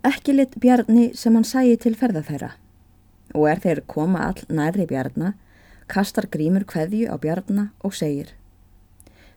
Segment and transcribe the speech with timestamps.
[0.00, 2.54] Ekki lit Bjarni sem hann sæi til ferða þeirra
[3.36, 5.34] og er þeir koma all nærri Bjarna,
[5.92, 8.32] kastar grímur kveðju á Bjarna og segir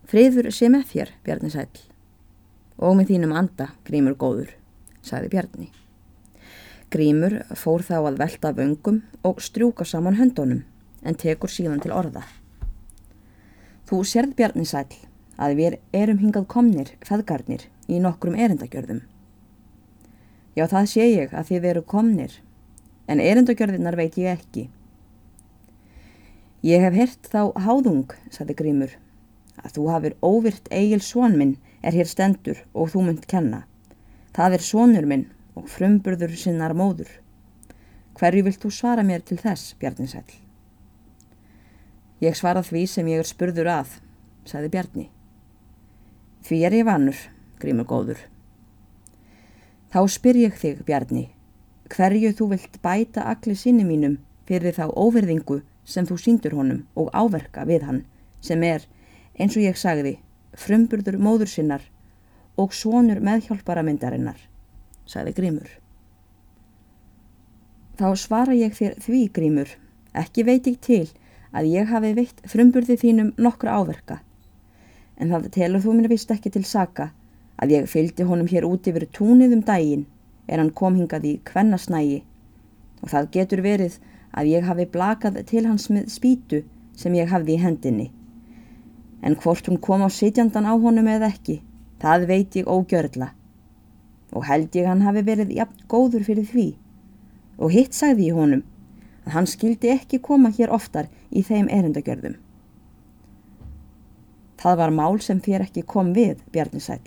[0.07, 1.67] Friður sé með þér, Bjarni sæl.
[2.79, 4.55] Og með þínum anda, grímur góður,
[5.03, 5.69] sagði Bjarni.
[6.91, 10.63] Grímur fór þá að velta af öngum og strjúka saman höndunum
[11.03, 12.23] en tekur síðan til orða.
[13.87, 14.87] Þú sérð Bjarni sæl
[15.35, 19.03] að við erum hingað komnir, feðgarnir, í nokkrum erindagjörðum.
[20.53, 22.33] Já, það sé ég að þið veru komnir,
[23.09, 24.67] en erindagjörðinar veit ég ekki.
[26.63, 28.93] Ég hef hirt þá háðung, sagði Grímur,
[29.59, 33.65] að þú hafir óvirt eigil svon minn er hér stendur og þú munt kenna.
[34.33, 35.25] Það er svonur minn
[35.57, 37.09] og frumburður sinnar móður.
[38.17, 40.25] Hverju vilt þú svara mér til þess, Bjarninsæl?
[42.23, 43.97] Ég svara því sem ég er spurður að,
[44.47, 45.07] sagði Bjarni.
[46.47, 47.19] Því er ég vannur,
[47.59, 48.21] grímur góður.
[49.93, 51.27] Þá spyr ég þig, Bjarni,
[51.93, 54.15] hverju þú vilt bæta allir sinni mínum
[54.49, 57.99] fyrir þá óverðingu sem þú síndur honum og áverka við hann,
[58.41, 58.87] sem er
[59.37, 60.15] eins og ég sagði,
[60.57, 61.85] frumburður móður sinnar
[62.57, 64.41] og svonur meðhjálpara myndarinnar,
[65.05, 65.69] sagði Grímur.
[68.01, 69.77] Þá svara ég þér því, Grímur,
[70.17, 71.03] ekki veit ég til
[71.53, 74.23] að ég hafi veitt frumburði þínum nokkra áverka,
[75.21, 77.13] en það telur þú mér vist ekki til saka
[77.63, 80.07] að ég fylgdi honum hér út yfir túnið um daginn
[80.47, 82.19] er hann kom hingað í kvennasnægi
[83.01, 84.01] og það getur verið
[84.33, 86.65] að ég hafi blakað til hans með spýtu
[86.99, 88.09] sem ég hafði í hendinni
[89.23, 91.61] en hvort hún kom á sitjandan á honum eða ekki,
[92.03, 93.31] það veit ég ógjörla.
[94.35, 96.67] Og held ég hann hafi verið jafn góður fyrir því.
[97.61, 98.63] Og hitt sagði ég honum
[99.23, 102.35] að hann skildi ekki koma hér oftar í þeim erindagjörðum.
[104.59, 106.99] Það var mál sem þér ekki kom við, Bjarnisæl,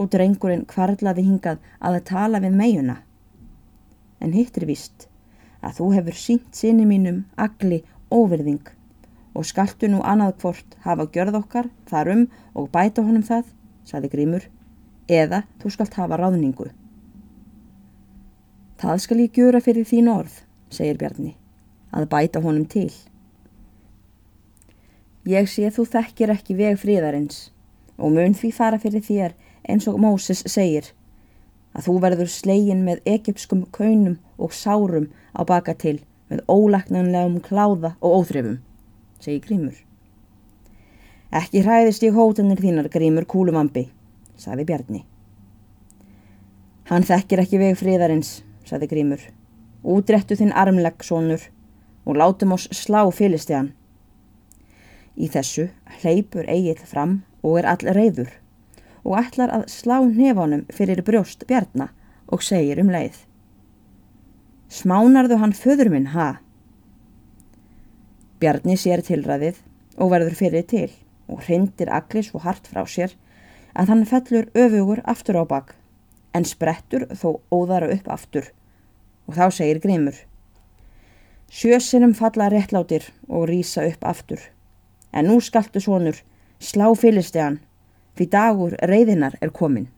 [0.00, 2.96] þó drengurinn kvarlaði hingað að það tala við meina.
[4.20, 5.08] En hitt er vist
[5.60, 8.70] að þú hefur sínt sinni mínum agli óverðing
[9.36, 12.24] og skaltu nú annað hvort hafa gjörð okkar þarum
[12.56, 13.44] og bæta honum það,
[13.84, 14.46] saði Grímur,
[15.06, 16.70] eða þú skalt hafa ráðningu.
[18.80, 20.32] Það skal ég gjöra fyrir þín orð,
[20.72, 21.34] segir Bjarni,
[21.92, 22.88] að bæta honum til.
[25.28, 27.50] Ég sé þú þekkir ekki veg fríðarins
[28.00, 29.36] og mun því fara fyrir þér
[29.68, 30.92] eins og Móses segir,
[31.74, 36.00] að þú verður slegin með egypskum kaunum og sárum á baka til
[36.30, 38.58] með ólaknanlegum kláða og óþrifum
[39.20, 39.76] segi Grímur.
[41.30, 43.86] Ekki hræðist ég hótanir þínar, Grímur kúlumambi,
[44.40, 45.04] saði Bjarni.
[46.90, 49.22] Hann þekkir ekki veg friðarins, saði Grímur.
[49.86, 51.44] Útrettu þinn armlegg, sonur,
[52.04, 53.70] og látum oss slá fyllistegan.
[55.14, 55.68] Í þessu
[56.00, 58.32] hleypur Egil fram og er all reyður
[59.04, 61.88] og ætlar að slá nefanum fyrir brjóst Bjarni
[62.28, 63.16] og segir um leið.
[64.70, 66.38] Smánarðu hann föður minn, ha?
[68.40, 69.58] Bjarni sér tilræðið
[70.00, 70.88] og verður fyrir til
[71.30, 73.14] og hrindir allir svo hart frá sér
[73.74, 75.74] að hann fellur öfugur aftur á bak
[76.34, 78.50] en sprettur þó óðara upp aftur
[79.28, 80.16] og þá segir Grímur
[81.50, 84.42] Sjösinum falla réttlátir og rýsa upp aftur
[85.12, 86.18] en nú skaltu svonur
[86.62, 87.58] slá fylistegan
[88.20, 89.88] því dagur reyðinar er komin.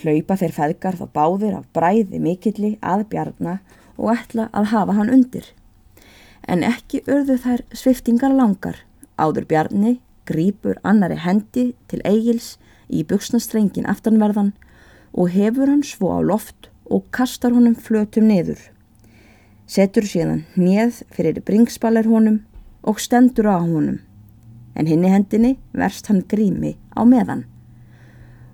[0.00, 3.58] Hlaupa þeir feðgar þá báðir af bræði mikilli að bjarna
[3.98, 5.52] og ætla að hafa hann undir
[6.48, 8.80] en ekki urðu þær sviftingar langar.
[9.20, 9.98] Áður Bjarni
[10.28, 12.56] grýpur annari hendi til eigils
[12.88, 14.54] í buksnastrengin aftanverðan
[15.12, 18.60] og hefur hann svo á loft og kastar honum flötum niður.
[19.68, 22.40] Setur síðan hneð fyrir bringspalir honum
[22.82, 24.00] og stendur á honum.
[24.78, 27.44] En hinni hendinni verst hann grími á meðan.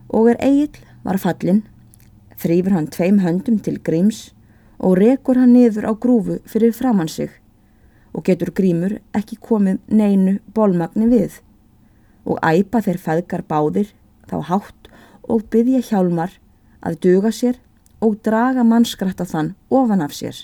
[0.08, 1.62] Og er eigil var fallin,
[2.40, 4.30] þrýfur hann tveim höndum til gríms
[4.78, 7.30] og rekur hann niður á grúfu fyrir framann sig
[8.14, 11.40] og getur grímur ekki komið neinu bólmagni við
[12.24, 13.92] og æpa þeir feðgar báðir
[14.30, 14.90] þá hátt
[15.28, 16.38] og byggja hjálmar
[16.84, 17.58] að duga sér
[18.04, 20.36] og draga mannskrætta þann ofan af sér.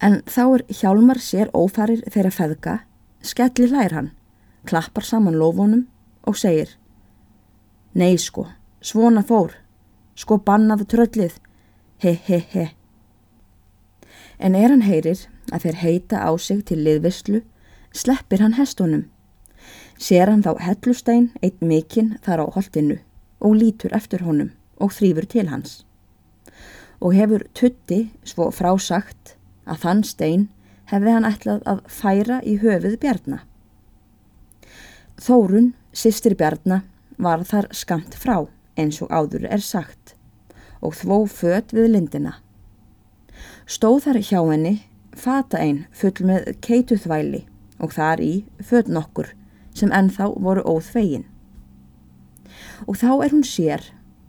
[0.00, 2.74] En þá er hjálmar sér ófærir þeirra feðga,
[3.26, 4.10] skelli hlær hann,
[4.66, 5.86] klappar saman lofunum
[6.26, 6.76] og segir
[7.96, 8.44] Nei sko,
[8.84, 9.54] svona fór,
[10.14, 11.38] sko bannaðu tröllið,
[12.02, 12.66] he he he.
[14.38, 17.40] En er hann heyrir að þeir heita á sig til liðvislu,
[17.96, 19.06] sleppir hann hestunum.
[19.96, 22.98] Ser hann þá hellustein eitt mikinn þar á holdinu
[23.40, 25.86] og lítur eftir honum og þrýfur til hans.
[27.00, 30.44] Og hefur tutti svo frásagt að þann stein
[30.90, 33.40] hefði hann ætlað að færa í höfuð bjarna.
[35.16, 36.82] Þórun, sýstir bjarna,
[37.16, 38.46] var þar skamt frá
[38.76, 40.14] eins og áður er sagt
[40.84, 42.36] og þvó fött við lindina.
[43.66, 44.74] Stóð þar hjá henni
[45.16, 47.42] fata einn full með keituþvæli
[47.82, 49.32] og þar í fött nokkur
[49.76, 51.26] sem ennþá voru óþvegin.
[52.86, 53.82] Og þá er hún sér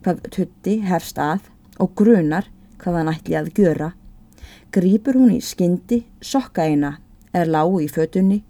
[0.04, 2.48] hvað tutti hefst að og grunar
[2.80, 3.92] hvað hann ætli að gjöra.
[4.68, 6.98] Grýpur hún í skyndi sokka eina
[7.32, 8.42] er lágu í fötunni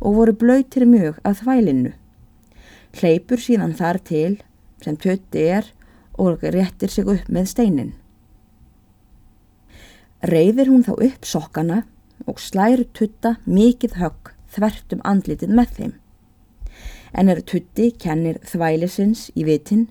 [0.00, 1.92] og voru blöytir mjög að þvælinu.
[2.96, 4.38] Hleypur síðan þar til
[4.84, 5.68] sem tutti er
[6.16, 7.92] og réttir sig upp með steinin.
[10.24, 11.82] Reyðir hún þá upp sokkana
[12.24, 15.92] og slæru tutta mikið högg þvert um andlitið með þeim.
[17.12, 19.86] En er tutti kennir þvælisins í vitin,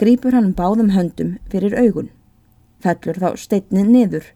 [0.00, 2.08] grýpur hann báðum höndum fyrir augun.
[2.80, 4.26] Fellur þá steinnið niður,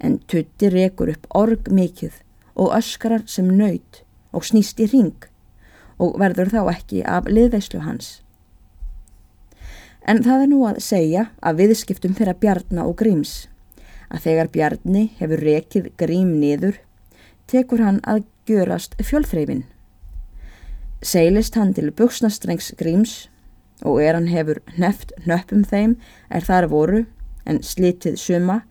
[0.00, 2.20] en tutti rekur upp org mikið
[2.58, 4.02] og öskarar sem nöyt
[4.32, 5.28] og snýst í ring
[5.98, 8.20] og verður þá ekki af liðveislu hans.
[10.08, 13.48] En það er nú að segja að viðskiptum fyrir Bjarni og Gríms
[14.08, 16.78] að þegar Bjarni hefur rekið Grím niður
[17.50, 19.66] tekur hann að gjörast fjölþreifin.
[21.04, 23.28] Seilist hann til buksnastrengs Gríms
[23.84, 25.96] og er hann hefur neft nöppum þeim
[26.30, 27.04] er þar voru
[27.46, 28.62] en slitið suma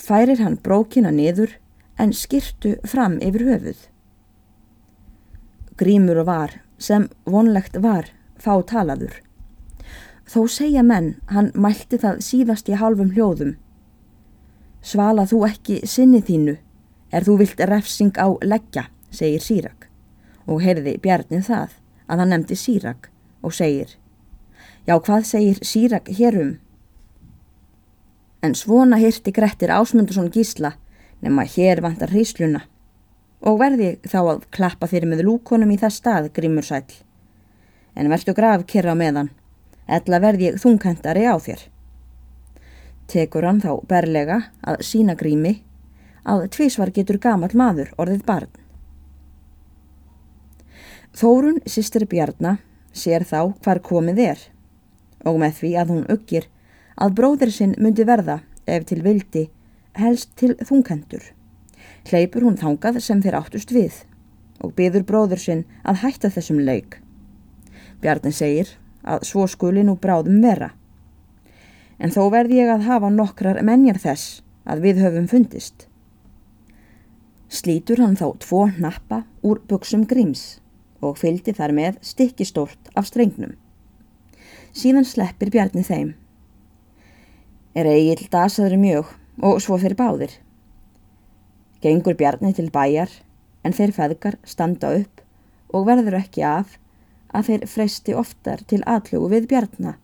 [0.00, 1.52] færir hann brókina niður
[2.00, 3.80] en skirtu fram yfir höfuð.
[5.80, 8.08] Grímur var sem vonlegt var
[8.40, 9.20] fá talaður.
[10.30, 13.56] Þó segja menn, hann mælti það síðast í halvum hljóðum.
[14.80, 16.56] Svala þú ekki sinni þínu,
[17.12, 19.88] er þú vilt refsing á leggja, segir Sýrak.
[20.46, 21.74] Og heyrði Bjarnið það,
[22.08, 23.10] að hann nefndi Sýrak
[23.42, 23.96] og segir,
[24.86, 26.58] já hvað segir Sýrak hérum?
[28.42, 30.74] En svona hirti Grettir Ásmundursson gísla,
[31.20, 32.64] nema hér vantar hrísluna.
[33.40, 36.84] Og verði þá að klappa fyrir með lúkonum í það stað, Grímur sæl.
[37.96, 39.30] En verðstu graf kyrra meðan
[39.90, 41.64] Ella verð ég þunghendari á þér.
[43.10, 45.56] Tekur hann þá berlega að sína grími
[46.22, 48.52] að tvísvar getur gamal maður orðið barn.
[51.10, 52.60] Þórun sýstir Bjarnar
[52.94, 54.44] sér þá hvar komið er
[55.26, 56.46] og með því að hún uggir
[56.96, 59.48] að bróðir sinn myndi verða ef til vildi
[59.98, 61.22] helst til þunghendur.
[62.08, 64.02] Hleypur hún þangað sem þeir áttust við
[64.60, 67.00] og byður bróður sinn að hætta þessum leik.
[68.00, 70.72] Bjarni segir að svo skuli nú bráðum vera.
[72.00, 75.86] En þó verði ég að hafa nokkrar menjar þess að við höfum fundist.
[77.50, 80.60] Slítur hann þá tvo nappa úr buksum gríms
[81.02, 83.56] og fyldi þar með stikkistórt af strengnum.
[84.72, 86.14] Síðan sleppir Bjarni þeim.
[87.74, 89.10] Er eigil dasaður mjög
[89.46, 90.32] og svo þeir báðir.
[91.80, 93.12] Gengur Bjarni til bæjar
[93.64, 95.22] en þeir feðgar standa upp
[95.70, 96.76] og verður ekki af
[97.30, 99.94] að þeir freysti oftar til aðlugu við bjarna,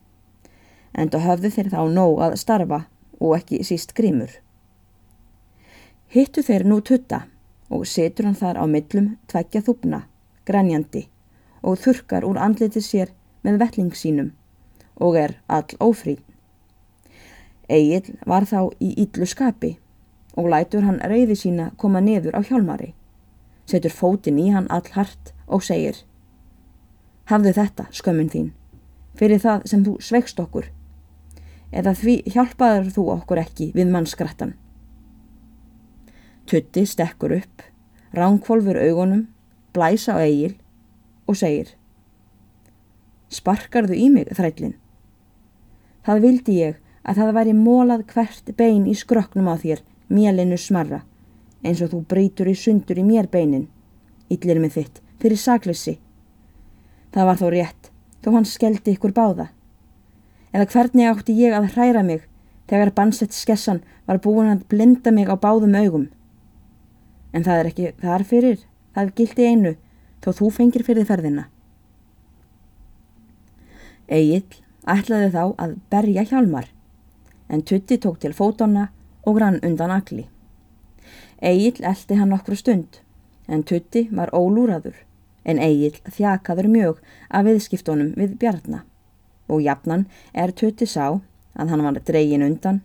[0.94, 2.80] en þá höfðu þeir þá nóg að starfa
[3.18, 4.30] og ekki síst grímur.
[6.14, 7.24] Hittu þeir nú tutta
[7.68, 10.04] og setur hann þar á millum tveggja þúpna,
[10.46, 11.08] grænjandi
[11.66, 13.10] og þurkar úr andliti sér
[13.42, 14.30] með velling sínum
[15.02, 16.22] og er all ófrín.
[17.68, 19.76] Egil var þá í yllu skapi
[20.36, 22.92] og lætur hann reyði sína koma niður á hjálmari,
[23.66, 26.04] setur fótin í hann all hart og segir
[27.26, 28.50] Hafðu þetta, skömmun þín,
[29.18, 30.68] fyrir það sem þú sveikst okkur,
[31.74, 34.52] eða því hjálpaður þú okkur ekki við mannskrattan.
[36.46, 37.64] Tutti stekkur upp,
[38.14, 39.26] ránkvolfur augunum,
[39.74, 40.54] blæsa á eigil
[41.26, 41.74] og segir
[43.26, 44.76] Sparkarðu í mig, þrællin?
[46.06, 46.76] Það vildi ég
[47.06, 51.04] að það væri mólað hvert bein í skroknum á þér, mélinu smarra,
[51.62, 53.68] eins og þú breytur í sundur í mér beinin,
[54.30, 55.96] yllir með þitt, fyrir saklissi
[57.16, 57.86] Það var þó rétt,
[58.20, 59.46] þó hann skeldi ykkur báða.
[60.52, 62.26] Eða hvernig átti ég að hræra mig
[62.68, 66.10] þegar bansett skessan var búin að blinda mig á báðum augum.
[67.32, 68.58] En það er ekki þar fyrir,
[68.92, 69.72] það gildi einu,
[70.20, 71.46] þó þú fengir fyrir ferðina.
[74.12, 74.44] Egil
[74.84, 76.68] ætlaði þá að berja hjálmar,
[77.48, 78.88] en Tutti tók til fótonna
[79.26, 80.26] og rann undan agli.
[81.42, 83.00] Egil eldi hann nokkru stund,
[83.48, 85.06] en Tutti var ólúraður
[85.46, 87.00] en Egil þjakaður mjög
[87.30, 88.84] af viðskiptunum við Bjarnar
[89.46, 91.20] og jafnan er tutti sá
[91.54, 92.80] að hann var dregin undan,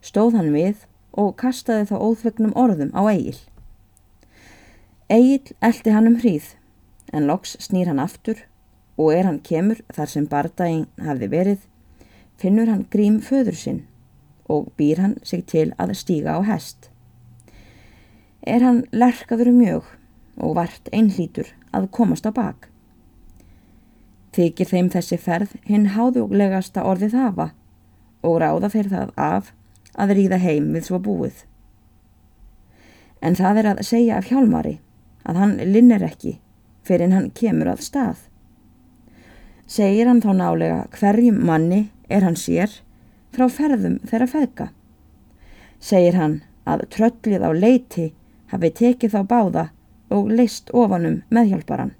[0.00, 0.86] stóð hann við
[1.18, 3.38] og kastaði þá óþvegnum orðum á Egil.
[5.10, 6.54] Egil eldi hann um hríð
[7.12, 8.44] en loks snýr hann aftur
[8.96, 11.58] og er hann kemur þar sem bardaginn hafi verið,
[12.38, 13.82] finnur hann grím föður sinn
[14.48, 16.90] og býr hann sig til að stíga á hest.
[18.46, 19.90] Er hann lerkaður mjög
[20.36, 22.68] og vart einhlítur að komast á bak.
[24.36, 27.50] Þykir þeim þessi ferð hinn háðuglegasta orðið hafa
[28.22, 29.52] og ráða þeir það af
[29.96, 31.44] að ríða heim við svo búið.
[33.24, 34.78] En það er að segja af hjálmari
[35.26, 36.36] að hann linnir ekki
[36.86, 38.18] fyrir hann kemur að stað.
[39.66, 42.70] Segir hann þá nálega hverjum manni er hann sér
[43.36, 44.70] frá ferðum þeirra feðka.
[45.78, 48.10] Segir hann að tröllið á leiti
[48.50, 49.64] hafi tekið þá báða
[50.10, 51.92] og leist ofanum meðhjálparan.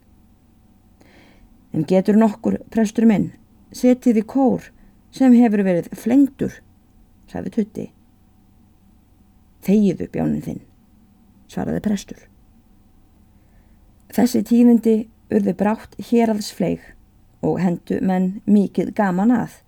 [1.75, 3.35] En getur nokkur prestur minn
[3.77, 4.71] setið í kór
[5.15, 6.55] sem hefur verið flengtur,
[7.31, 7.87] sagði Tutti.
[9.67, 10.63] Þegiðu bjánin þinn,
[11.51, 12.21] svaraði prestur.
[14.15, 14.97] Þessi tífindi
[15.35, 16.85] urði brátt hér aðs fleig
[17.45, 19.59] og hendu menn mikið gaman að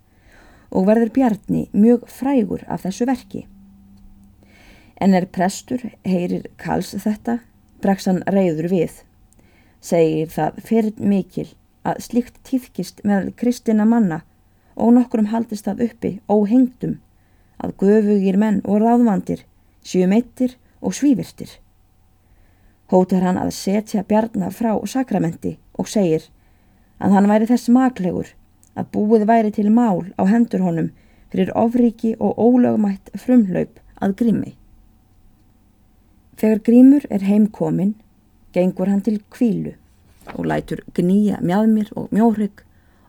[0.71, 3.47] og verður Bjarni mjög frægur af þessu verki.
[5.01, 7.39] En er prestur heyrir kals þetta,
[7.83, 9.03] bregsan reyður við,
[9.81, 11.47] segir það fyrir mikil
[11.87, 14.23] að slikt týðkist með kristina manna
[14.79, 16.99] og nokkrum haldist það uppi óhengtum
[17.59, 19.45] að göfugir menn og ráðvandir
[19.83, 21.51] sjömeittir og svívirtir.
[22.89, 26.29] Hótar hann að setja Bjarnar frá sakramenti og segir
[26.99, 28.31] að hann væri þess maklegur
[28.79, 30.93] að búið væri til mál á hendur honum
[31.33, 34.55] fyrir ofriki og ólögumætt frumlaup að grími.
[36.39, 37.97] Þegar grímur er heimkomin,
[38.55, 39.75] gengur hann til kvílu
[40.37, 42.63] og lætur gnýja mjadmir og mjórygg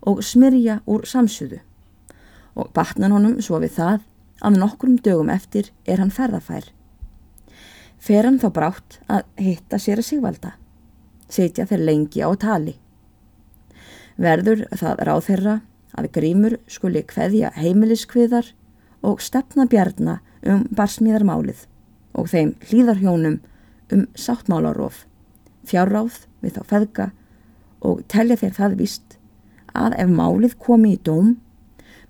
[0.09, 1.59] og smyrja úr samsuðu
[2.55, 4.05] og batnan honum svo við það
[4.43, 6.65] að nokkrum dögum eftir er hann ferðafær.
[7.99, 10.53] Fer hann þá brátt að hitta sér að sigvalda,
[11.29, 12.75] setja þeir lengi á tali.
[14.19, 15.55] Verður það ráð þeirra
[15.97, 18.51] að grímur skuli kveðja heimiliskviðar
[19.05, 21.65] og stefna bjarna um barsmíðarmálið
[22.19, 23.39] og þeim hlýðarhjónum
[23.95, 25.05] um sáttmálarof,
[25.65, 27.07] fjárráð við þá feðga
[27.85, 29.15] og telja þeir það vist
[29.73, 31.37] að ef málið komi í dóm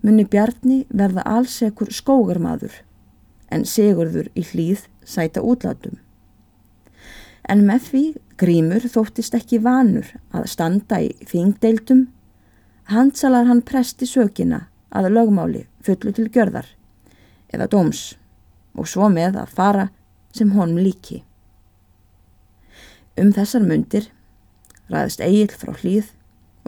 [0.02, 2.74] muni Bjarni verða allsekur skógarmadur
[3.52, 5.98] en Sigurður í hlýð sæta útlátum.
[7.50, 8.04] En með því
[8.38, 12.06] grímur þóttist ekki vanur að standa í þingdeildum,
[12.94, 16.70] handsalar hann presti sökina að lögmáli fullu til gjörðar
[17.50, 18.04] eða dóms
[18.78, 19.88] og svo með að fara
[20.36, 21.24] sem honum líki.
[23.18, 24.12] Um þessar mundir
[24.90, 26.14] ræðist Egil frá hlýð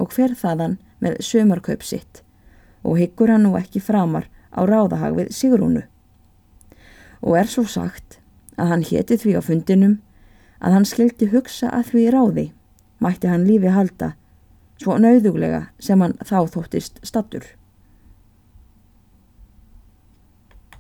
[0.02, 2.24] og hver þaðan með sömarkaup sitt
[2.82, 5.84] og hyggur hann nú ekki framar á ráðahag við Sigrúnu.
[7.22, 8.18] Og er svo sagt
[8.58, 10.00] að hann héti því á fundinum
[10.62, 12.46] að hann skildi hugsa að því ráði,
[13.02, 14.14] mætti hann lífi halda,
[14.82, 17.46] svo nauðuglega sem hann þá þóttist stattur.